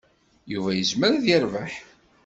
Yuba 0.51 0.71
yezmer 0.73 1.11
ad 1.13 1.23
yerbeḥ. 1.27 1.73